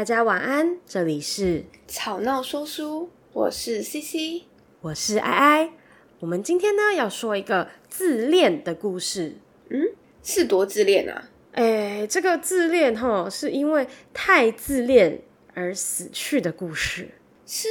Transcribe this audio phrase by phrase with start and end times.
[0.00, 4.44] 大家晚安，这里是吵闹说书，我是 CC，
[4.80, 5.72] 我是爱爱。
[6.20, 9.34] 我们今天呢要说一个自恋的故事。
[9.68, 9.78] 嗯，
[10.22, 11.28] 是多自恋啊？
[11.52, 15.20] 哎，这个自恋哈，是因为太自恋
[15.52, 17.10] 而死去的故事。
[17.44, 17.68] 是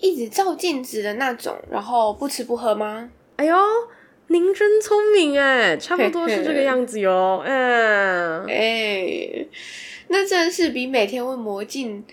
[0.00, 3.12] 一直照镜子的那种，然后不吃不喝吗？
[3.36, 3.56] 哎呦，
[4.26, 7.40] 您真聪明哎，差不多是这个样子哟。
[7.46, 9.46] 嗯，哎。
[10.12, 12.04] 那真的是比每天问魔镜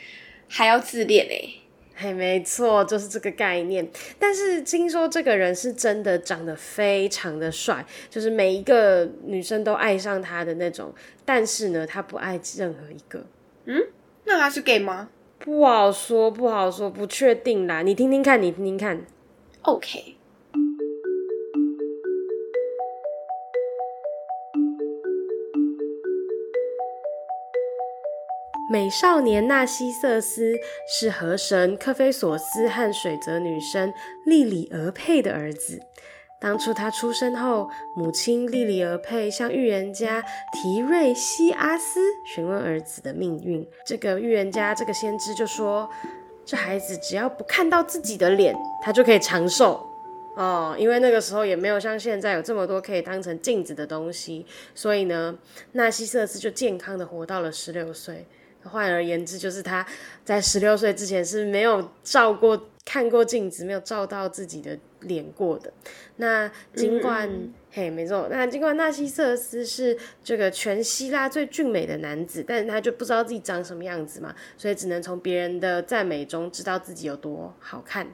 [0.47, 1.49] 还要自恋哎！
[1.95, 3.89] 嘿，没错，就是这个概念。
[4.19, 10.93] 但是听说这个人是真的长得非常的帅，就是每一个女生都爱上他的那种。
[11.25, 13.25] 但是呢，他不爱任何一个。
[13.65, 13.81] 嗯，
[14.25, 15.09] 那他是 gay 吗？
[15.39, 17.81] 不好说，不好说，不确定啦。
[17.81, 19.03] 你听听看，你听听看。
[19.63, 20.16] OK。
[28.69, 30.53] 美少年纳西瑟斯
[30.89, 33.93] 是河神克菲索斯和水泽女神
[34.25, 35.79] 莉里俄佩的儿子。
[36.41, 43.65] 当初他出生后，母亲莉里俄佩向预言家提瑞西阿斯询问儿子的命运。
[43.85, 45.89] 这个预言家，这个先知就说
[46.45, 48.53] ：“这孩子只要不看到自己的脸，
[48.83, 49.81] 他就可以长寿
[50.35, 50.75] 哦。
[50.77, 55.39] 因为那个时候也没有像现在有这么多可以当成镜子的东西，所以呢，
[55.71, 58.27] 纳西瑟斯就健康的活到了十六岁。”
[58.67, 59.85] 换而言之，就是他
[60.23, 65.71] 在十六岁之前是没有照过、看过镜子，没有照到自己的脸过的。
[66.17, 78.07] 那尽管、嗯、嘿，没错，那尽管纳西瑟斯是这个全希腊最俊美的男子，但是他就不知道自己长什么样子嘛，所以只能从别人的赞美中知道自己有多好看。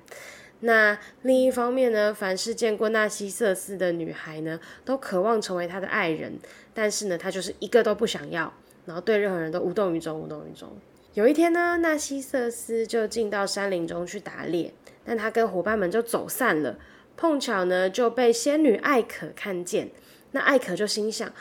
[0.65, 6.39] 那另一方面呢，凡是见过纳西瑟斯的女孩呢，都渴望成为他的爱人，
[6.73, 8.53] 但是呢，他就是一个都不想要。
[8.85, 10.69] 然后对任何人都无动于衷，无动于衷。
[11.13, 14.73] 有一天呢，纳西瑟斯就进到山林中去打猎，
[15.05, 16.77] 但他跟伙伴们就走散了。
[17.15, 19.89] 碰巧呢，就被仙女艾可看见。
[20.31, 21.31] 那艾可就心想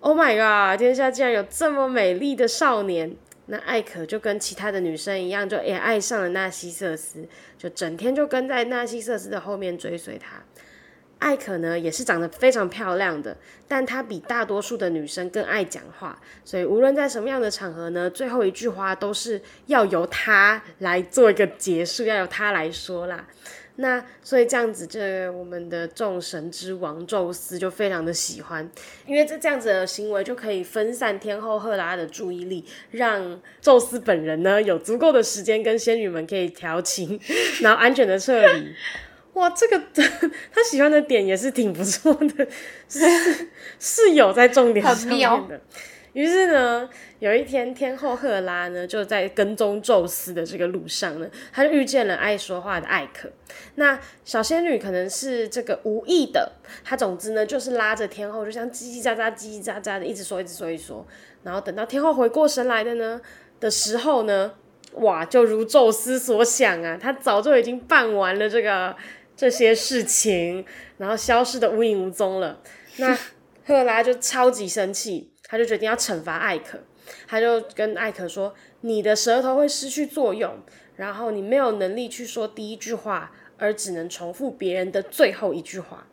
[0.00, 3.16] ：“Oh my god，天下竟然有这么美丽的少年！”
[3.50, 10.44] 那艾可就跟其他的女生一样，就也爱上了纳西瑟斯，就整天就跟在纳西瑟斯的后面追随他。
[11.18, 13.36] 艾可呢，也是长得非常漂亮的，
[13.66, 23.26] 但她比大多数的女生更爱讲话，所以无论在什么样的场合呢，最后一句话都是要由她来做一个结束，要由她来说啦。
[23.80, 28.68] 那所以这样子，这我们的众神之王宙斯就非常的喜欢，
[29.06, 37.20] 因为这这样子的行为就可以分散天后赫拉的注意力，让宙斯本人呢有足够的时间跟仙女们可以调情，
[37.62, 38.74] 然后安全的撤离。
[39.38, 39.80] 哇，这个
[40.52, 42.46] 他喜欢的点也是挺不错的，
[42.88, 45.60] 是是有在重点上面的。
[46.14, 46.88] 于是呢，
[47.20, 53.30] 有一天天后赫拉呢就在跟踪宙斯的这个路上呢，他就遇见了爱说话的艾克。
[53.76, 56.50] 那小仙女可能是这个无意的，
[56.82, 61.06] 她总之呢就是拉着天后，就像叽叽喳喳、叽叽喳喳的一直说、一直说、一直说。
[61.44, 63.20] 然后等到天后回过神来的呢
[63.60, 64.52] 的时候呢，
[64.94, 68.96] 哇，就如宙斯所想啊，他早就已经办完了这个。
[69.38, 70.66] 这些事情，
[70.96, 72.60] 然后消失的无影无踪了。
[72.96, 73.16] 那
[73.64, 76.80] 赫拉就超级生气，他就决定要惩罚艾可。
[77.28, 80.58] 他就跟艾可说：“你的舌头会失去作用，
[80.96, 86.06] 然后你没有能力去说第一句话，而只能重复别人的最后一句话。”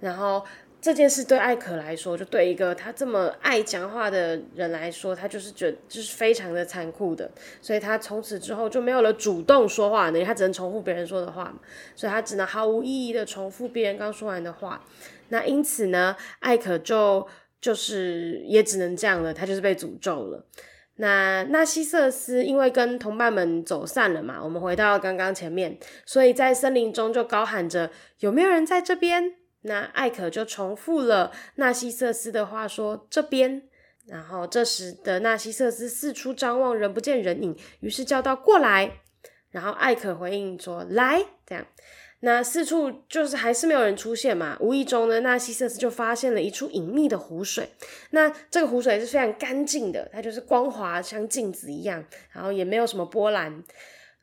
[0.00, 0.44] 然后。
[0.82, 11.60] 这件事对艾可来说，就对一个他这么爱讲话的人来说，他就是觉得就是非常的残酷的，所以他从此之后就没有了主动说话能力，他只能重复别人说的话嘛，
[11.94, 14.84] 所以他只能毫无意义的重复别人刚说完的话。
[15.28, 17.24] 那因此呢，艾可就
[17.60, 20.44] 就是也只能这样了，他就是被诅咒了。
[20.96, 33.62] 那纳西瑟斯因为跟同伴们走散了嘛，我们回到刚刚前面，所以在森林中就高喊着：“有没有人在这边？”那艾可就重复了纳西瑟斯的话，说这边。
[34.06, 38.98] 然后这时的纳西瑟斯四处张望，人不见人影，于是叫道过来。
[39.50, 41.24] 然后艾可回应说来。
[41.46, 41.64] 这样，
[42.18, 44.56] 那四处就是还是没有人出现嘛。
[44.58, 47.68] 无意中呢，纳西瑟斯就发现了一处隐秘的湖水。
[48.10, 53.62] 那这个湖水是非常干净的，它就是光滑像镜子一样，然后也没有什么波澜。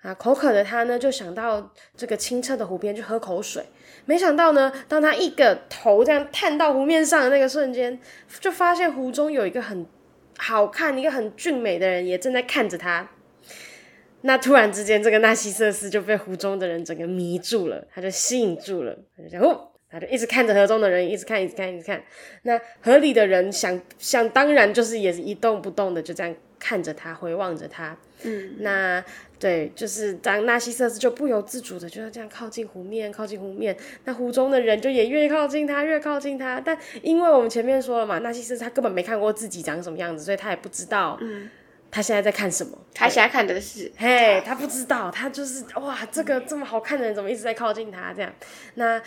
[0.02, 3.64] 啊，口渴的他呢，就想到这个清澈的湖边去喝口水。
[4.06, 8.00] 没想到呢，当他一个头这样探到湖面上的那个瞬间，
[8.40, 9.86] 就发现湖中有一个很
[10.38, 13.10] 好看、一个很俊美的人，也正在看着他。
[14.22, 22.02] 那突然之间，这个纳西瑟斯就被湖中的人整个迷住了，他就吸引住了，他就想哦，他就一直看着河中的人，一直看，一直看，一直看。
[22.44, 27.98] 那河里的人想想当然就是也是一动不动的就这样看着他，回望着他。
[28.24, 29.04] 嗯，那
[29.40, 33.76] 对，就是当纳西瑟斯就不由自主的就要这样靠近湖面，靠近湖面。
[34.04, 36.60] 那湖中的人就也越靠近他，越靠近他。
[36.60, 41.18] 但因为我们前面说了嘛，纳西瑟斯他根本没看过自己长什么样子，所以他也不知道。
[41.22, 41.50] 嗯。
[41.92, 42.78] 他现在在看什么？
[42.94, 48.14] 他现在看的是，嘿，他不知道，他就是哇，这个这么好看的人怎么一直在靠近他？
[48.14, 48.32] 这样，
[48.76, 49.02] 那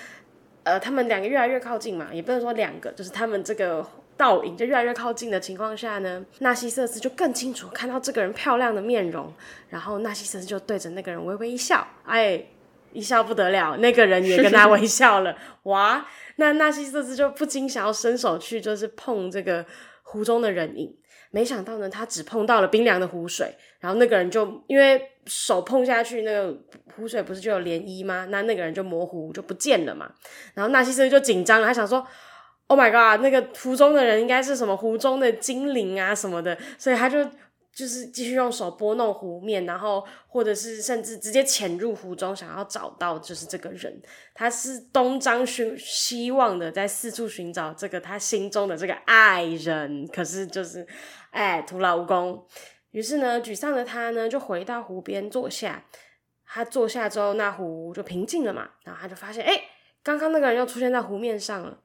[0.64, 3.84] 呃，他们两个越来越靠近嘛，也不能说两个，就是他们这个
[4.16, 9.32] 倒影就越来越靠近的情况下呢，纳西瑟斯就更清楚看到这个人漂亮的面容，
[9.68, 12.44] 然后纳西瑟斯就对着那个人微微一笑，哎，
[12.92, 16.06] 一笑不得了，那个人也跟他微笑了， 哇，
[16.36, 19.64] 那纳西瑟斯就不禁想要伸手去，就是碰这个
[20.02, 20.96] 湖中的人影。
[21.34, 26.54] 没想到呢，他只碰到了冰凉的湖水，然后那个人就因为手碰下去，那个
[26.96, 28.26] 湖水不是就有涟漪吗？
[28.30, 30.12] 那那个人就模糊就不见了嘛。
[30.54, 32.06] 然后纳西瑟斯就紧张了，他想说
[32.66, 37.26] ：“Oh my god，那个湖中的人应该是什么湖中的精灵啊什么的。”所以他就。
[37.74, 43.90] 就是继续用手拨弄湖面，然后或者是甚至直接潜入湖中，想要找到就是这个人。
[44.34, 50.86] 他是东张寻希望的，在四处寻找这个他心中的这个爱人，可是就是
[51.30, 52.46] 哎徒劳无功。
[52.90, 55.82] 于是呢，沮丧的他呢就回到湖边坐下。
[56.52, 58.68] 他坐下之后，那湖就平静了嘛。
[58.84, 59.62] 然后他就发现，哎，
[60.02, 61.78] 刚刚那个人又出现在湖面上了。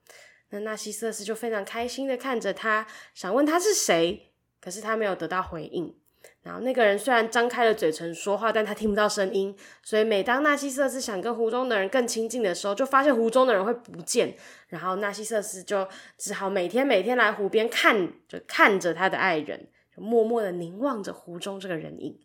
[0.50, 4.34] 那纳西瑟斯就非常开心的看着他，想问他是谁。
[4.60, 5.96] 可是他没有得到回应，
[6.42, 9.56] 然后那个人虽然张开了嘴唇说话，但他听不到声音。
[9.84, 14.36] 所以每当纳西瑟斯想跟湖中的人更亲近的时候，就发现湖中的人会不见，
[14.68, 15.88] 然后纳西瑟斯就
[16.18, 22.20] 只好每天每天来湖边看，就看着他的爱人，就默默的凝望着湖中这个人影。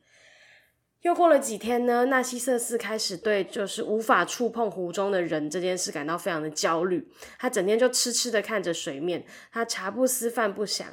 [1.03, 7.09] 又过了几天呢，纳西瑟斯开始对就是无法触碰湖中的人这件事感到非常的焦虑，
[7.39, 10.87] 他整天就痴痴的看着水面，他茶不思饭不想。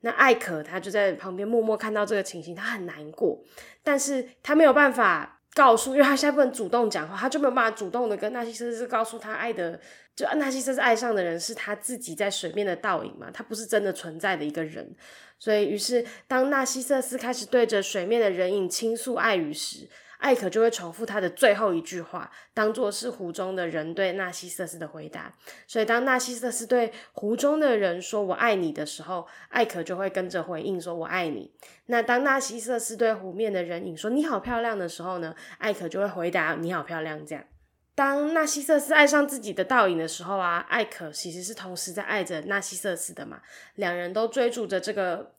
[0.00, 3.42] 那艾可他就在旁边默默看到这个情形，他很难过，
[3.82, 9.80] 但是他没有办法告诉，因为他现在不能主动讲话，他就没有办法主动的跟纳西瑟斯告诉他爱的，
[10.14, 14.94] 就纳西瑟斯爱上的人是他自己在水面的倒影嘛，他不是真的存在的一个人，
[15.38, 19.88] 所以于是当纳西瑟斯开始对着水面的人影倾诉爱语时。
[20.18, 25.34] 艾可就会重复他的最后一句话，当做是湖中的人对纳西瑟斯的回答。
[25.66, 31.52] 所以，当纳西瑟斯对湖中的人说“我爱你”的时候，艾可就会跟着回应说“我爱你”。
[31.86, 37.24] 那当纳西瑟斯对湖面的人影说“你好漂亮”的时候呢，艾可就会回答“你好漂亮”。
[37.26, 37.44] 这样，
[37.94, 43.40] 当纳西瑟斯爱上自己的倒影的时候啊，艾可其实是同时在爱着纳西瑟斯的嘛，
[43.76, 45.34] 两人都追逐着这个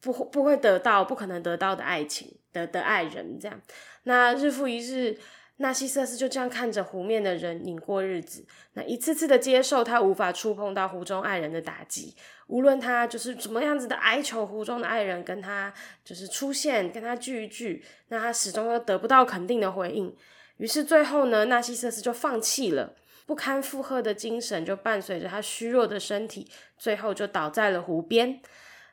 [0.00, 3.60] 不不会得到、不可能得到的爱情的的爱人，这样。
[4.04, 5.18] 那日复一日，
[5.58, 8.46] 纳西瑟斯就这样看着湖面的人影过日子。
[8.72, 12.16] 那一次次的接受他无法触碰到湖中爱人的打击，
[12.46, 15.72] 无论他就是怎么样子的哀求湖中的爱人跟他
[16.04, 20.16] 就是出现，跟他聚一聚，那他始终都得不到肯定的回应。
[20.56, 22.94] 于是最后呢，纳西瑟斯就放弃了，
[23.26, 28.40] 不堪负荷的精神就伴随着他虚弱的身体，最后就倒在了湖边。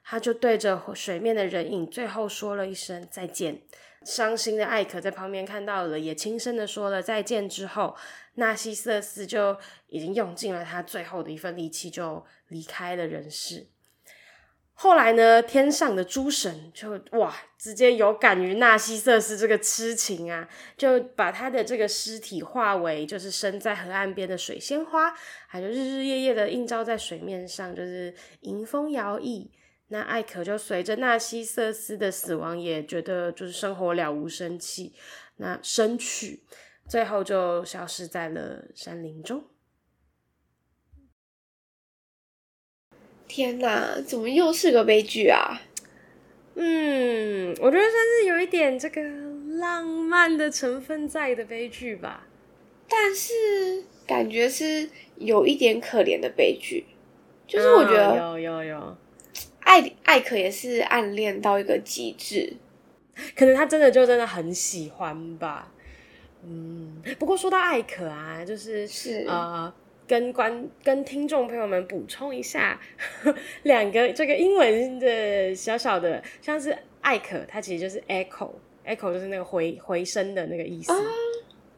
[0.09, 3.62] 他就对着水面的人影，最后说了一声再见。
[4.06, 7.94] 伤心的艾可在旁边看到了，也轻声的说了再见之后，
[8.36, 9.57] 纳西瑟斯就
[9.88, 13.68] 已经用尽了他最后的一份力气，就离开了人世。
[14.71, 20.47] 后来呢，天上的诸神就哇，直接有感于纳西瑟斯这个痴情啊，
[20.78, 25.14] 就把他的这个尸体化为就是生在河岸边的水仙花，
[25.47, 29.49] 还有日日夜夜的映照在水面上，就是迎风摇曳。
[29.89, 34.94] 那艾可就随着纳西瑟斯的死亡，也觉得就是生活了无生气，
[35.37, 36.44] 那生去，
[36.89, 39.45] 最后就消失在了山林中。
[43.29, 45.61] 天哪，怎么又是个悲剧啊？
[46.56, 49.01] 嗯，我觉得算是有一点这个
[49.57, 52.27] 浪漫的成分在的悲剧吧，
[52.89, 56.85] 但是感觉是有一点可怜的悲剧，
[57.47, 58.97] 就是我觉得、有有有。
[59.68, 62.54] 艾艾可也是暗恋到一个极致，
[63.36, 65.69] 可能他真的就真的很喜欢吧。
[66.42, 69.71] 嗯，不过说到艾可啊，就是是呃，
[70.07, 72.80] 跟观跟听众朋友们补充一下，
[73.64, 80.94] 两个这个英文的小小的，像是艾可，它其实就是 echo，echo 就是那个回回声的那个意思。
[80.94, 80.97] 啊、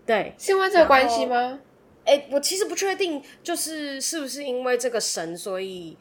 [0.06, 1.60] 对，是因为这个关系吗？
[2.06, 5.98] 哎，我其实不确定，就是是不是因为这个神，所以。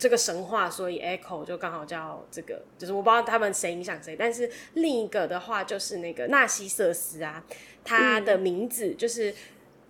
[0.00, 7.44] 这个神话，所以 Echo 就刚好叫这个，就是我不知道他们谁影响谁，但是另一个的话就是那个纳西瑟斯啊，
[7.84, 9.34] 他的名字就是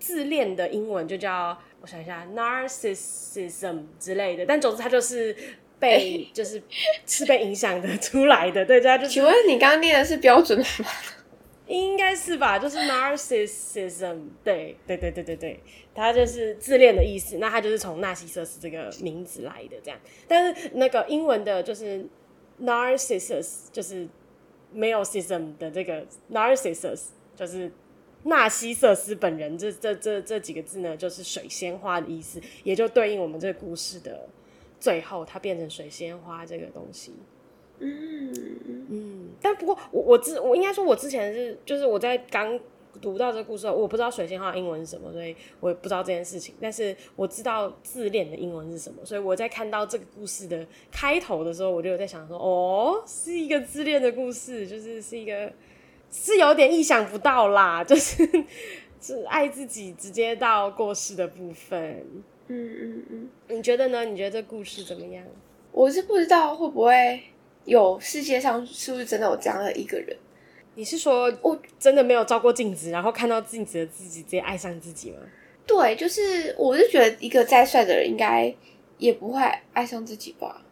[0.00, 5.36] 自恋的英文就叫我想一下，narcissism 之类的，但总之他就是
[5.78, 6.60] 被 就是
[7.06, 10.90] 是被影响的出来的，对，他就请问你刚刚念的是标准的吗？
[11.70, 15.60] 应该是吧，就是 narcissism，对对对对对对，
[15.94, 17.38] 它就是自恋的意思。
[17.38, 20.00] 那它就是从纳西瑟斯这个名字来的，这样。
[20.26, 22.04] 但是那个英文的就是
[22.60, 24.08] narcissus，就是
[24.72, 27.02] 没有 sism 的这个 narcissus，
[27.36, 27.70] 就是
[28.24, 29.56] 纳西瑟斯本人。
[29.56, 34.28] 这这这这几个字呢，就是水仙花的意思，也就对应我们这个故事的
[34.80, 37.14] 最后，它变成水仙花这个东西。
[37.80, 42.58] 嗯嗯，但不过我我之我应该说，我之前是就是我在刚
[43.00, 46.54] 读到这个故事，我不知道水仙花英文是什么，所以我也不知道这件事情。
[46.60, 55.50] 但是我知道自恋的英文是什么，所以我在看到这个故事的开头的时候，我就有在想说，哦，是一个自恋的故事，就是是一个
[56.10, 58.28] 是有点意想不到啦，就是
[59.00, 62.04] 是爱自己直接到过世的部分。
[62.48, 64.04] 嗯嗯嗯，你觉得呢？
[64.04, 65.24] 你觉得这故事怎么样？
[65.72, 67.22] 我是不知道会不会。
[67.64, 70.16] 有世界上是不是真的有这样的一个人？
[70.76, 75.18] 你是说我真的没有照过镜子，然后看到镜子的自己直接爱上自己吗？
[75.66, 78.54] 对，就是我是觉得一个再帅的人应该
[78.98, 80.64] 也不会爱上自己吧。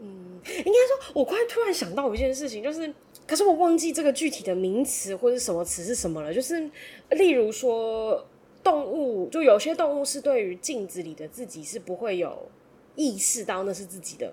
[0.00, 2.92] 嗯，应该说，我刚才突然想到一件事情，就是
[3.26, 6.34] 可是我忘记这个具体的名词或者什么词是什么了。
[6.34, 6.68] 就是
[7.10, 8.26] 例如说，
[8.62, 12.48] 动物就有些动物是对于镜子里的自己是不会有
[12.96, 14.32] 意识到那是自己的。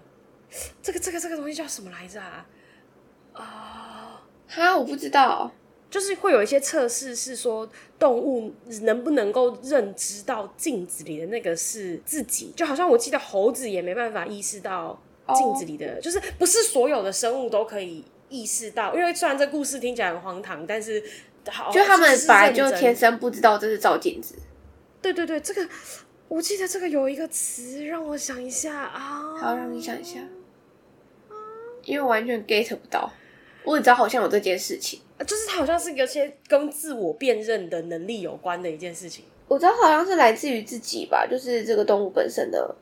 [0.81, 2.46] 这个这个这个东西叫什么来着啊？
[3.34, 5.51] 啊，哈，我不知道。
[5.89, 8.53] 就是会有一些测试，是说动物
[8.84, 12.53] 能不能够认知到镜子里的那个是自己。
[12.55, 14.98] 就好像我记得猴子也没办法意识到
[15.36, 16.01] 镜子里的，oh.
[16.01, 18.96] 就是不是所有的生物都可以意识到。
[18.96, 21.03] 因为虽然这故事听起来很荒唐，但是
[21.50, 24.36] 好，就他们本来就天生不知道这是照镜子。
[25.01, 25.67] 对对对，这个
[26.29, 29.36] 我记得这个有一个词，让我想一下啊。
[29.38, 30.22] 好，让你想一下。
[31.85, 33.11] 因为完全 get 不到，
[33.63, 39.25] 我只知道好像有这件事情，就是它好像是有些跟自我辨认的能力有关的一件事情。
[39.47, 42.75] 我知道好像是来自于自己吧，就是这个动物本身的，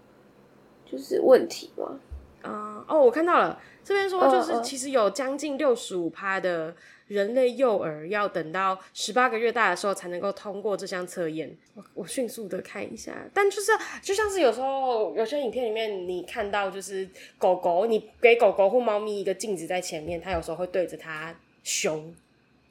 [0.90, 2.00] 就是问题嘛。
[2.42, 6.76] 啊、uh, 哦，我看到了，这边说就是其实有将近六十五趴的。
[7.10, 11.58] 人类幼儿要等到十八个月大的时候才能够通过这项测验。
[11.74, 22.14] 我我迅速的看一下，但就是就像是有时候有些影片里面你看到，就是狗狗，你给狗狗或猫咪一个镜子在前面，它有时候会对着它凶，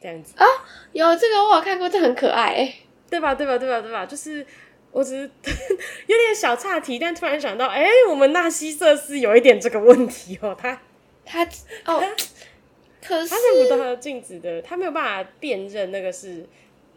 [0.00, 0.46] 这样子啊。
[0.92, 2.72] 有这个我有看过，这很可爱，
[3.10, 3.34] 对吧？
[3.34, 3.58] 对吧？
[3.58, 3.80] 对吧？
[3.80, 4.06] 对吧？
[4.06, 4.46] 就是
[4.92, 5.22] 我只是
[6.06, 10.80] 有点小岔题，但突然想到，哎、欸，我们纳西瑟斯有一点这个问题哦，他
[11.24, 11.44] 他
[11.86, 12.00] 哦。
[13.02, 16.46] 可是他认不到他的镜子的，他没有办法辨认那个是。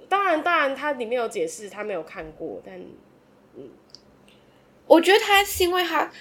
[0.09, 2.61] 当然，当然，他里面有解释，他没有看过。
[2.65, 2.77] 但，
[3.55, 3.69] 嗯，
[4.85, 6.11] 我觉得他是因为他，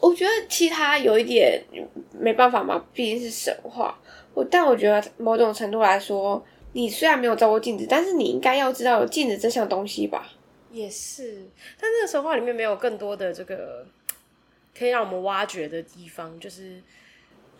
[0.00, 1.62] 我觉得其他有一点
[2.10, 3.96] 没办法嘛，毕竟是神话。
[4.34, 10.32] 我但我觉得某种程度来说，你虽然没有照过镜子，但是你应该要知道有镜子这项东西吧？
[10.72, 11.46] 也是，
[11.80, 13.86] 但这个神话里面没有更多的这个
[14.76, 16.82] 可以让我们挖掘的地方，就是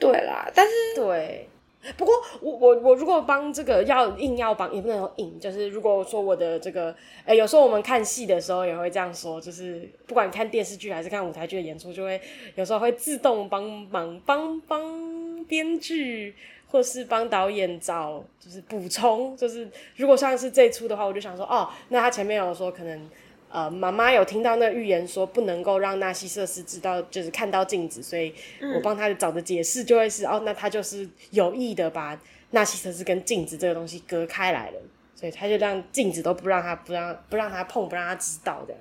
[0.01, 1.49] 对啦，但是对。
[1.97, 12.21] 不过我我我如果帮这个要硬要帮也不能说硬，就是如果说我的这个，哎，有时候我们看戏的时候也会这样说，就是不管看电视剧还是看舞台剧的演出，就会
[12.57, 16.35] 有时候会自动帮忙帮帮编剧
[16.69, 23.09] 或是帮导演找就是补充，就是如果像是这出的话，我就想说哦，那他前面有说可能。
[23.49, 28.35] 呃，妈妈有听到那个预言说不能够让纳西瑟斯知道，就是看到镜子，所以
[28.75, 34.81] 我帮他找的解释就会是、嗯、哦，那他就是有意的把纳西瑟斯跟镜子这个东西隔开来了，
[35.15, 38.75] 所以他就让镜子都不让他不让不让他碰，不让他知道的。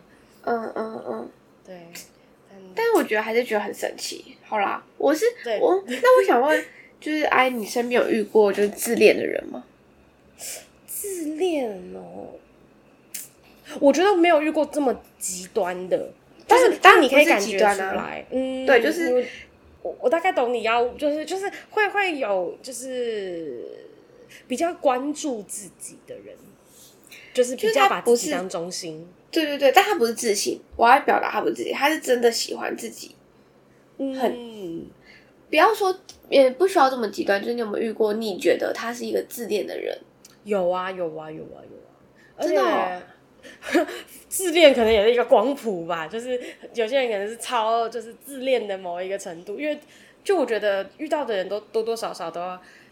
[0.44, 1.30] 嗯嗯嗯，
[1.66, 1.80] 对。
[2.74, 4.36] 但是我觉得还是觉得很神奇。
[4.44, 6.66] 好啦，我是对我那我想问，
[7.00, 9.64] 就是哎，你身边有遇过就是自恋的人吗？
[10.86, 12.34] 自恋哦。
[13.79, 16.10] 我觉得没有遇过这么极端的，
[16.48, 19.25] 但是但你可以感觉出来，嗯，对，就是
[19.82, 23.63] 我我大概懂你要，就是就是会会有就是
[24.48, 26.36] 比较关注自己的人，
[27.34, 33.15] 就是比较把自己当中心，对对对，但他不是自信，我要表达他不是自己，他是真的喜欢自己，
[33.98, 34.86] 很，嗯，
[35.50, 35.98] 不要说
[36.29, 39.98] 也不需要这么极端，就是你有没有遇过你觉得他是一个自恋的人？
[40.44, 43.01] 有啊有啊有啊有啊，真的哦。
[44.30, 46.40] 自恋可能也是一个光谱吧，就是
[46.74, 49.80] 有些人可能是超就是自恋的某一个程度，因为
[50.24, 52.42] 就我觉得遇到的人都多多少少都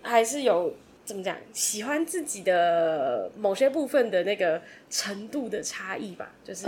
[0.02, 0.74] 还是有
[1.06, 1.36] 怎么讲？
[1.52, 6.66] 喜欢自己的某些部分的那个程度的差异吧，就是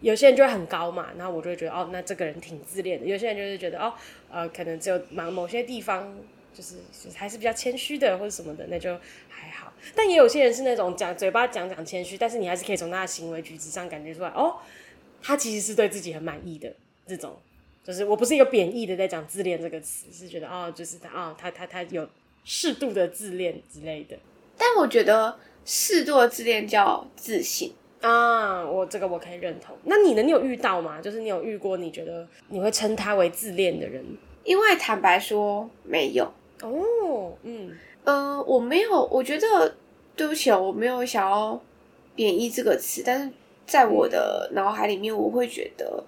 [0.00, 3.06] 有些人就会很高嘛，然后我就会觉得哦，那这个人挺自恋的。
[3.06, 3.92] 有些人就是觉得哦，
[4.30, 6.16] 呃，可能只有某某些地方
[6.56, 6.76] 就是
[7.14, 8.98] 还是比较谦虚的或者什么的，那就
[9.28, 9.72] 还好。
[9.94, 14.56] 但也有些人是那种讲嘴巴讲讲谦虚，但是你还是可以从他的行为举止上感觉出来，哦，
[15.22, 16.72] 他其实是对自己很满意的。
[17.06, 17.36] 这种
[17.84, 22.08] 就是我不是一个贬义的在讲自恋这个词，是觉得哦，就是他哦，他他他有。
[22.48, 24.16] 适度的自恋之类的，
[24.56, 28.64] 但我觉得适度的自恋叫自信啊。
[28.64, 29.76] 我这个我可以认同。
[29.82, 30.22] 那你呢？
[30.22, 31.00] 你有遇到吗？
[31.00, 34.04] 就是你有遇过你觉得你会称他为自恋的人？
[34.44, 36.32] 因为坦白说没有
[36.62, 37.36] 哦。
[37.42, 39.04] 嗯嗯、呃，我没有。
[39.06, 39.74] 我觉得
[40.14, 41.60] 对不起哦，我没有想要
[42.14, 43.30] 贬义这个词，但是
[43.66, 46.04] 在我的脑海里面，我会觉得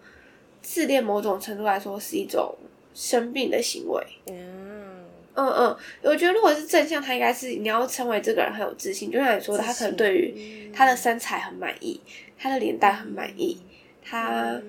[0.62, 2.54] 自恋某种程度来说是一种
[2.94, 4.02] 生病的行为。
[4.26, 5.04] 嗯。
[5.40, 12.00] 嗯嗯，我觉得如果是正向，他应该是你要称为这个人很有自信，就像你说的，他可能对于他的身材很满意，
[12.36, 13.56] 他的脸蛋很满意，
[14.04, 14.60] 他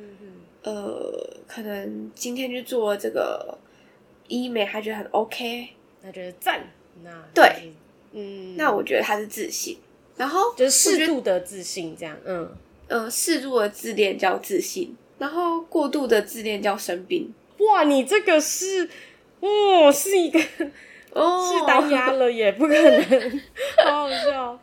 [0.61, 1.11] 呃，
[1.47, 3.57] 可能今天去做这个
[4.29, 5.67] 医美，他觉得很 OK，
[6.01, 6.61] 他觉得赞。
[7.03, 7.73] 那对，
[8.13, 9.77] 嗯，那我觉得他是自信，
[10.15, 12.49] 然后就是适度的自信，这样，嗯
[12.87, 17.33] 嗯，适度的自恋叫自信，然后过度的自恋叫生病。
[17.57, 18.89] 哇，你这个是。
[19.41, 20.37] 哦，是一个
[21.13, 23.41] 哦， 是单压了也不可能，
[23.85, 24.59] 好好笑。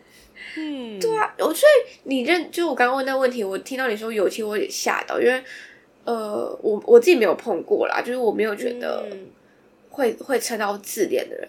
[0.55, 5.43] 嗯，对啊，我所以你认就我刚刚问那问题，我听到你说有气，我也吓到，因为
[6.05, 9.07] 呃，我我自己没有碰过啦，就是我没有觉得
[9.97, 11.49] 会、嗯、会称到自恋的人，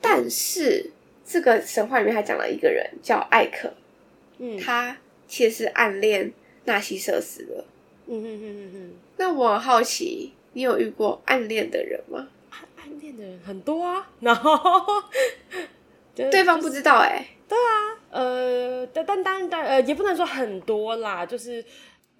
[0.00, 0.90] 但是
[1.26, 3.74] 这个神话里面还讲了一个人叫艾克，
[4.38, 6.32] 嗯，他其实是暗恋
[6.66, 7.64] 纳西瑟斯的，
[8.06, 8.92] 嗯嗯嗯嗯嗯。
[9.16, 12.28] 那我很好奇，你有遇过暗恋的人吗？
[12.76, 14.56] 暗恋的人很多啊，然后
[16.14, 21.64] 对方不知道哎、欸，对啊，呃，但但但但呃，也不能说很多啦，就是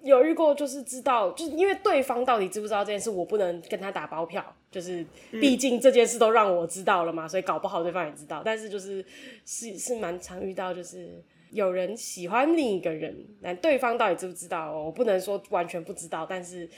[0.05, 9.03] 有遇过，就是知道，就是因为对方到底知不知道这件事，我不能跟他打包票，就是毕竟这件事都让我知道了嘛，所以搞不好对方也知道，但是就是
[9.45, 16.69] 是是蛮常遇到，就是有人喜欢另一个人，但对方到底知不知道，我不能说完全不知道，但是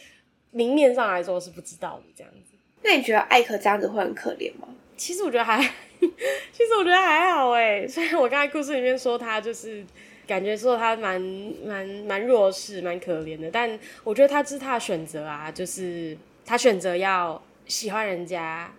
[0.51, 2.55] 明面上来说是不知道的这样子。
[2.81, 4.69] 那你觉得艾可这样子会很可怜吗？
[4.95, 5.61] 其实我觉得还，
[5.99, 7.87] 其实我觉得还好哎。
[7.87, 9.85] 虽然我刚才故事里面说他就是
[10.27, 11.21] 感觉说他蛮
[11.65, 18.71] 蛮蛮弱势、蛮可怜的，但我觉得他这是他的选择啊，就是他选择要喜欢人家。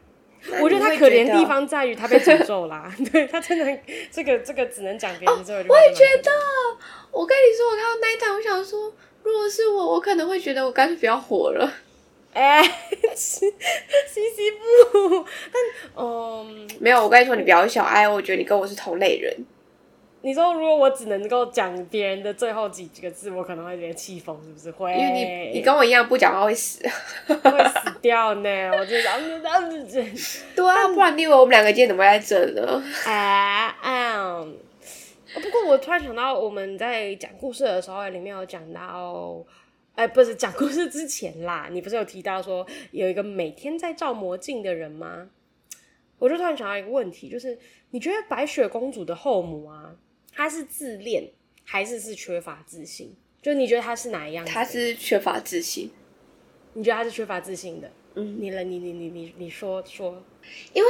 [0.63, 6.31] 我觉得他可怜的地方在于他被诅咒啦， 对他真的这个这个只能讲别人之后、哦、 我也觉得，
[7.11, 8.93] 我跟你说，我看到那一段，我想说，
[9.25, 11.69] 如果是我，我可能会觉得我干脆不要活了。
[12.35, 12.63] 哎
[13.17, 17.03] 西西不，但嗯，没有。
[17.03, 19.37] 我跟你说，你比较小爱，我觉得你跟我是同类人。
[20.21, 24.71] 你说，如果我只能够讲别人的最后几几个字，我可能会有点气疯，是不是？
[24.71, 25.13] 会，因为
[25.53, 26.83] 你你跟我一样不讲话会死，
[27.27, 28.71] 会死掉呢。
[28.73, 30.05] 我觉得这样子，
[30.57, 32.83] 对啊，不然你以为我们两个今天怎么会在这呢？
[33.07, 34.57] 哎，嗯。
[35.35, 39.45] 不过我突然想到，我们在讲故事的时候，里面有讲到。
[39.95, 45.29] 哎，不是讲故事之前啦，你不是有提到说有一个每天在照魔镜的人吗？
[46.21, 47.59] 我就突然想到一个问题，就是
[47.91, 49.91] 你觉得白雪公主的后母啊，
[50.39, 51.29] 她是自恋
[51.65, 53.13] 还是是缺乏自信？
[53.43, 54.47] 就你觉得他是哪一样？
[54.47, 55.91] 他是缺乏自信。
[56.75, 57.91] 你觉得他是缺乏自信的？
[58.15, 60.23] 嗯，你了，你你你你你说说。
[60.73, 60.89] 因为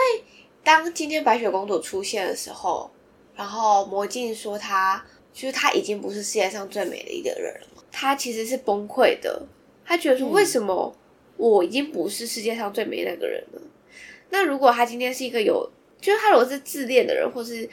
[0.62, 2.90] 当今天白雪公主出现的时候，
[3.34, 7.82] 然后魔镜说她，就是她已经不是世界上最美的一个人了。
[7.90, 9.46] 他其实是崩溃的，
[9.82, 10.94] 他觉得说，为什么
[11.38, 13.62] 我已经不是世界上最美那个人了？
[13.62, 13.70] 嗯、
[14.28, 17.66] 那如果他今天是一个有，就是他如果是自恋的人，或是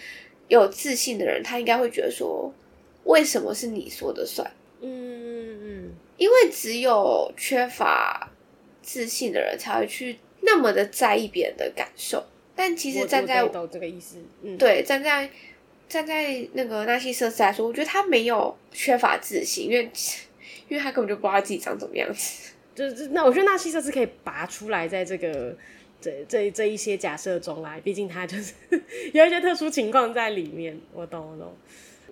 [0.47, 2.53] 有自信的人，他应该会觉得说，
[3.03, 4.49] 为什么是你说的算？
[4.81, 8.29] 嗯嗯嗯，因为只有缺乏
[8.81, 12.23] 自信的人才会去那么的在意别人的感受。
[12.55, 15.29] 但其实站在我懂这个意思，嗯，对，站在。
[15.87, 19.83] 站在那个纳西瑟斯来说，我觉得他没有缺乏自信，因为
[20.67, 22.53] 因为他根本就不知道自己长怎么样子。
[22.73, 25.55] 就是那我觉得纳西瑟斯可以拔出来，在这个
[26.05, 28.53] 这这这一些假设中来，毕竟他就是
[29.13, 30.79] 有一些特殊情况在里面。
[30.93, 31.53] 我懂我懂，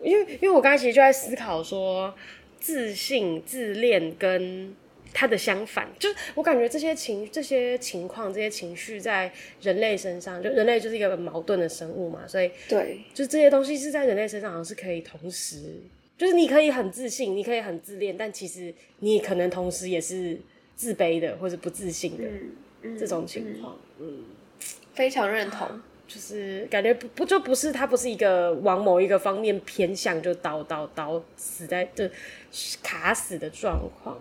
[0.01, 2.13] 因为因为我刚才其实就在思考说，
[2.59, 4.75] 自信、自恋跟。
[5.15, 15.79] 它的相反，就是我感觉这些情、这些情况、这些情绪在人类身上，就人类就是一个很矛盾的生物嘛，所以对，就这些东西是在人类身上好像是可以同时，
[16.17, 20.35] 就是你可以很自信，你可以很自恋，但其实你可能同时也是
[20.75, 22.51] 自卑的或者不自信的、嗯
[22.81, 24.23] 嗯、这种情况，嗯，
[24.93, 25.81] 非常认同。
[26.07, 32.07] 就是感觉不不就不是他不是一个往某一个方面偏向就倒倒倒死在就
[32.83, 34.19] 卡死的状况。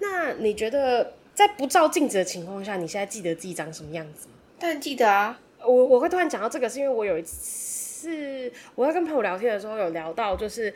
[0.00, 4.34] 那你觉得在不照镜子的情况下，你现在记得自己长什么样子吗？
[4.58, 5.38] 当然记得啊。
[5.62, 10.72] 我我会突然讲到这个，是因为我有一次我在跟朋友聊天的时候有聊到，就是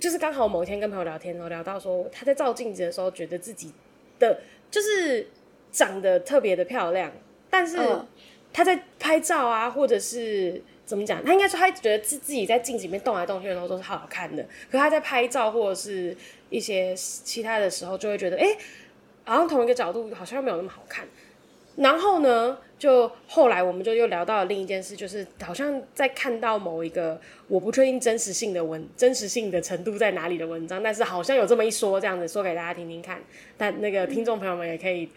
[0.00, 3.72] 就是刚好某一天跟朋友聊天，然后聊到说他在照镜子的时候，觉得自己
[4.18, 5.28] 的就是
[5.70, 7.12] 长得特别的漂亮，
[7.50, 7.76] 但是
[8.52, 16.16] 他在拍照啊，或者是怎么讲，他应该说他觉得自自己在镜子里面动来动去的时候都是好好看的，可他在拍照或者是
[16.48, 18.58] 一些其他的时候，就会觉得哎、欸，
[19.24, 21.06] 好像同一个角度好像没有那么好看。
[21.76, 33.22] 然后呢，就后来我们就又聊到了另一件事，就是好像在看到某一个我不确定真实性的文真实性的程度在哪里的文章，但是好像有这么一说，这样子说给大家听听看。
[33.56, 35.08] 但那个听众朋友们也可以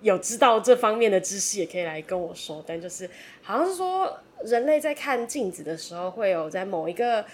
[0.00, 2.64] 有知道这方面的知识，也可以来跟我说。
[2.66, 3.08] 但就是
[3.42, 7.24] 好像是说，人类在看镜子的时候，会有在某一个。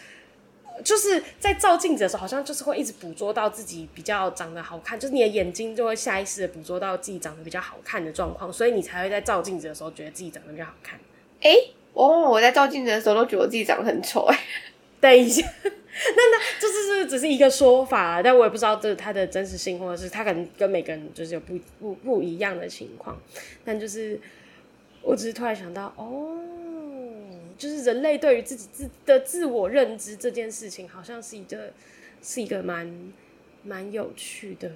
[0.82, 10.98] 就是在照镜子的时候，好像就是会一直捕捉到自己比较长得好看，就是你的眼睛就会下意识的捕捉到自己长得比较好看的状况，所以你才会在照镜子的时候觉得自己长得比较好看。
[11.42, 14.24] 哎、欸，我我在照镜子的时候都觉得自己长得很丑。
[14.24, 14.36] 哎，
[15.04, 23.20] 等一下， 那那这是是只是一个说法，但我也不知道这它的真实性，或者是它可能跟每个人就是有不不不一样的情况。
[23.64, 24.18] 但就是
[25.02, 26.40] 我只是突然想到，哦。
[27.56, 31.72] 就是人类对于自己自的自我认知这件事情，好像是一个
[32.20, 33.12] 是一个蛮
[33.62, 34.72] 蛮有趣的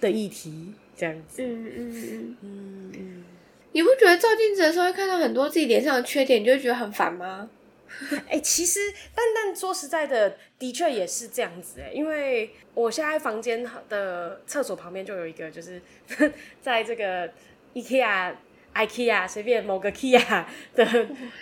[0.00, 1.40] 的议题，这样子。
[1.40, 3.24] 嗯嗯嗯嗯嗯。
[3.70, 7.48] 你不觉得照镜子的时候会看到很多自己脸上的缺点，你就会觉得很烦吗？
[8.28, 8.80] 哎、欸，其实，
[9.14, 15.80] 但但说实在的，的确也是这样子哎，因为我现在房间的厕所旁边就有一个，就是
[16.60, 17.28] 在这个
[17.74, 18.34] IKEA。
[18.74, 20.44] IKEA 随便某个 IKEA
[20.76, 20.84] 的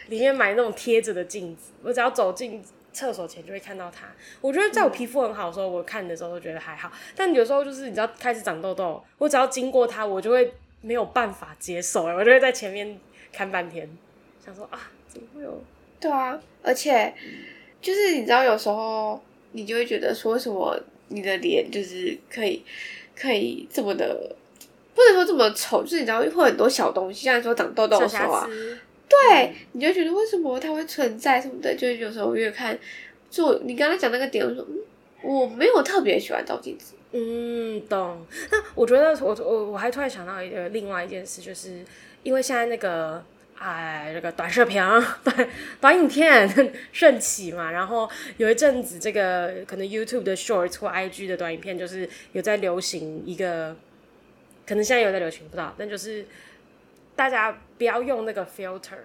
[0.07, 4.07] 里面买那种贴着的镜子，我只要走进厕所前就会看到它。
[4.41, 12.99] 我觉得在我皮肤很好的时候，我看的时候都觉得还好，但有时候就是你知道开始长痘痘，我只要经过它，我就会没有办法接受，我就会在前面
[13.33, 13.87] 看半天，
[14.43, 15.63] 想说啊，怎么会有？
[16.01, 17.13] 对啊，而且
[17.81, 20.79] 就是你知道有时候你就会觉得说，为什么
[21.09, 22.63] 你的脸就是可以
[23.19, 24.37] 可以这么的。
[24.95, 28.49] 不能说这么丑，就是你知道会很多小东西，像说长痘痘的时候啊，
[29.07, 32.79] 对、嗯，你就觉得为什么它会存在什么的，就是有时候越看，
[33.29, 34.79] 就你刚才讲那个点，我说嗯，
[35.23, 38.27] 我没有特别喜欢照镜子，嗯，懂。
[38.51, 41.85] 那我觉得我我我还突然想到一个另外一件事，就是
[42.23, 43.23] 因为现在那个
[43.59, 44.83] 哎这个短视频、
[45.25, 45.49] 短
[45.81, 46.49] 短影片
[46.93, 53.77] 盛起嘛，然后有一阵子这个可能 YouTube 的 Shorts 或 IG 的短影片，就是有在流行一个。
[54.69, 56.27] 可能现在有在流行，不知道，但就是
[57.15, 58.99] 大家不要用那个 filter，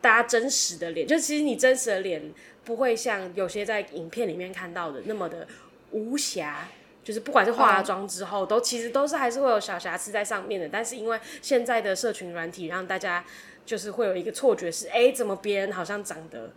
[0.00, 2.32] 大家真实的脸，就其实你真实的脸
[2.64, 5.46] 不会像有些在影片里面看到的那么的
[5.90, 6.66] 无瑕，
[7.04, 8.48] 就是不管是化了妆之后，oh.
[8.48, 10.70] 都其实都是还是会有小瑕疵在上面的。
[10.72, 13.22] 但是因为现在的社群软体让大家
[13.64, 16.50] 就是会有一个错觉是，哎，怎么别人好像长得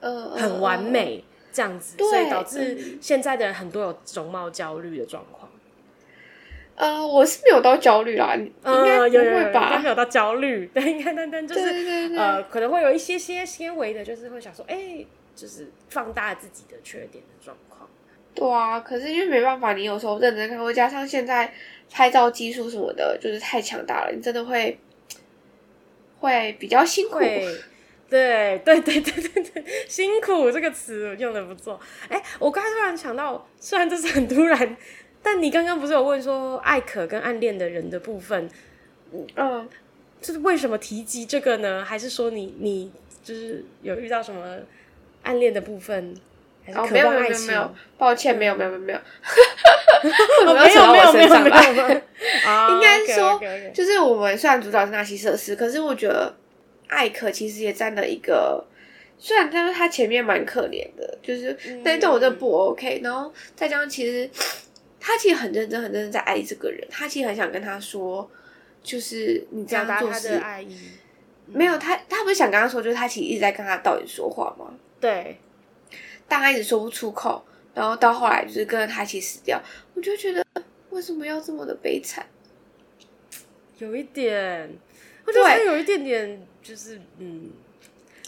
[0.00, 5.50] 呃很完美这样子，所以导致现在的人很多有容貌焦虑的状况。
[6.76, 9.78] 呃，我是没有到焦虑啦，应该不会吧？
[9.82, 17.86] 没有到焦虑，但应该但但就是呃，可能会有一些些些微的，就是会想说，哎、欸，就是放大自己的缺点的状况。
[18.34, 21.52] 对啊，可是因为没办法，你有时候认真看，会加上现在
[21.90, 24.78] 拍照技术什么的，就是太强大了，你真的会
[26.20, 27.18] 会比较辛苦。
[27.18, 27.58] 对
[28.08, 31.80] 对对对对对，辛苦这个词用的不错。
[32.08, 34.76] 哎、欸，我刚才突然想到，虽然这是很突然。
[35.22, 38.48] 但你刚刚不是有问说艾可跟暗恋的人的部分，
[39.34, 39.68] 嗯，
[40.18, 41.84] 就是为什么提及这个呢？
[41.84, 42.90] 还是说你你
[43.22, 44.58] 就是有遇到什么
[45.22, 46.16] 暗恋的部分？
[46.74, 48.98] 哦，没有没有没有，抱歉，没有没有没有没有，
[50.44, 51.40] 没有没有没有没有
[51.88, 52.00] 没有，
[52.70, 53.40] 应该说
[53.72, 56.34] 就是我们虽然主导是纳西瑟斯，可是我觉得
[56.88, 58.64] 艾可其实也占了一个，
[59.18, 64.30] 虽然他说他前面蛮可怜的，就是但是对我真的不 OK，然后再加上其实。
[65.02, 66.86] 他其实很认真，很认真在爱这个人。
[66.90, 68.30] 他其实很想跟他说，
[68.82, 70.76] 就是你这样做是爱意。
[71.46, 74.66] 没有他，他不是想跟他说，就是他其实一直在跟他导演说话吗？
[75.00, 75.40] 对，
[76.30, 79.60] 但他一直说不出口，然后到后来就是跟着他一起死掉。
[79.94, 80.46] 我就觉得
[80.90, 82.24] 为什么要这么的悲惨？
[83.78, 84.70] 有一点，
[85.26, 87.50] 我觉得他有一点点，就是嗯，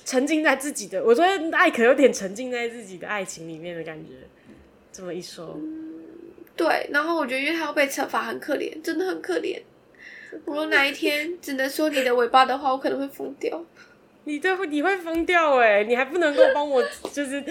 [0.05, 1.01] 沉浸在自己的。
[1.05, 4.15] 我觉得艾可有点沉浸在自己的爱情里面的感觉。
[4.91, 5.57] 这么一说。
[5.57, 6.01] 嗯
[6.57, 9.63] 对，然后我觉得，因为他要被惩罚，很可怜，真的很可怜。
[10.45, 13.65] 如果哪一天只能说你的尾巴的话，我可能会疯掉。
[14.25, 15.83] 你这会你会疯掉哎！
[15.85, 17.43] 你还不能够帮我， 就是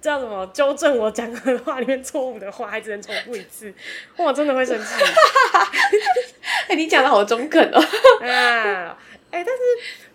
[0.00, 3.72] 叫什么纠正我讲的话里面错误的话，还只能重复一次，
[4.16, 4.94] 我真的会生气。
[6.68, 7.78] 哎、欸，你讲的好中肯哦。
[8.22, 8.96] 啊，
[9.30, 9.62] 哎、欸，但是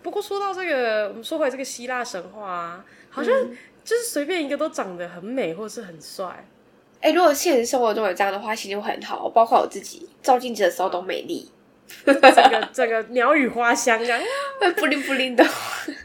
[0.02, 3.34] 不过说到这个，我们说回这个希腊神话啊，好像
[3.84, 6.26] 就是随便一个都长得很美，或是很帅。
[7.00, 11.50] 哎、欸，如果现实生活中有这样的话，心情会很好，包括我自己照镜子的时候都美丽。
[12.04, 14.18] 整个整个鸟语花香这样，
[14.58, 15.44] 会布灵布灵的。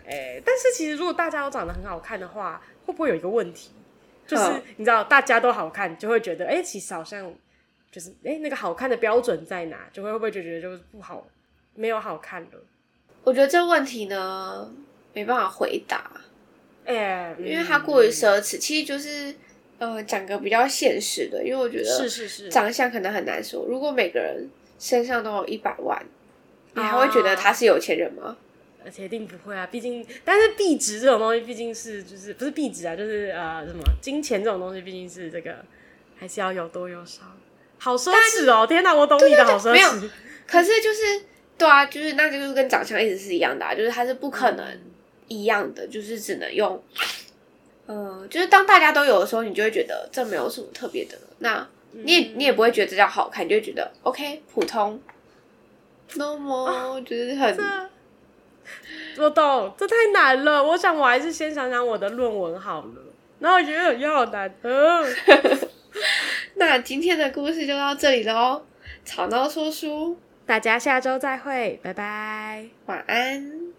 [0.06, 3.70] 哎、欸，但是其实如果大家都长得很好看的话，会不会有一个问题？
[4.26, 4.44] 就是
[4.78, 7.32] 你知道大家都好看，就会觉得哎、欸，其实好像
[7.92, 9.88] 就是哎、欸，那个好看的标准在哪？
[9.94, 11.26] 就会会不会就觉得就是不好，
[11.76, 12.50] 没有好看了？
[13.24, 14.72] 我觉得这问题呢，
[15.14, 16.12] 没办法回答。
[16.86, 18.58] 哎、欸，因为它过于奢侈。
[18.58, 19.36] 嗯、其实就是
[19.78, 23.66] 呃，讲个比较现实的，因为我觉得是是是，长相可能很难说。
[23.68, 24.50] 如果每个人
[24.80, 26.04] 身上都有一百万，
[26.74, 28.36] 你还会觉得他是有钱人吗？
[28.36, 28.49] 而
[28.90, 35.56] 且一定不会啊，毕竟，但是币值这种东西毕竟是就是不是币值啊，就是呃什么金钱这种东西毕竟是这个
[36.16, 37.24] 还是要有多有少，
[37.78, 38.66] 好奢侈哦！
[38.66, 39.72] 天哪，我懂你的好奢侈。
[39.74, 39.90] 没有，
[40.48, 41.24] 可是就是
[41.58, 44.66] 对啊，就是那就是跟长相一直是一样的啊，就是它是不可能
[45.28, 46.82] 一样的，嗯、就是只能用，
[47.88, 51.18] 嗯、呃，就是当大家都有的时候，你就会觉得这没有什么特别的。
[51.40, 55.02] 那你也你也不会觉得这叫好看，你就会觉得 OK 普通
[56.14, 57.58] ，normal，就是很。
[59.18, 60.64] 我懂，这太难了。
[60.64, 63.02] 我想我还是先想想我的论文好了。
[63.40, 64.54] 然后我觉得也好难。
[64.64, 65.06] 嗯，
[66.56, 68.64] 那今天的故事就到这里喽。
[69.06, 73.79] 吵闹说书，大家下周再会，拜拜，晚安。